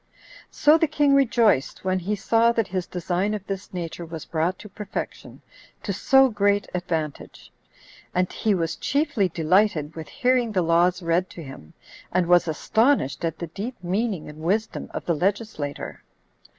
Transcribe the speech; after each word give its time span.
14. 0.47 0.47
So 0.49 0.77
the 0.79 0.87
king 0.87 1.13
rejoiced 1.13 1.85
when 1.85 1.99
he 1.99 2.15
saw 2.15 2.51
that 2.53 2.67
his 2.69 2.87
design 2.87 3.35
of 3.35 3.45
this 3.45 3.71
nature 3.71 4.03
was 4.03 4.25
brought 4.25 4.57
to 4.57 4.67
perfection, 4.67 5.43
to 5.83 5.93
so 5.93 6.27
great 6.27 6.67
advantage; 6.73 7.51
and 8.15 8.33
he 8.33 8.55
was 8.55 8.75
chiefly 8.77 9.29
delighted 9.29 9.95
with 9.95 10.07
hearing 10.07 10.51
the 10.53 10.63
Laws 10.63 11.03
read 11.03 11.29
to 11.29 11.43
him; 11.43 11.73
and 12.11 12.25
was 12.25 12.47
astonished 12.47 13.23
at 13.23 13.37
the 13.37 13.45
deep 13.45 13.75
meaning 13.83 14.27
and 14.27 14.39
wisdom 14.39 14.89
of 14.91 15.05
the 15.05 15.13
legislator. 15.13 16.01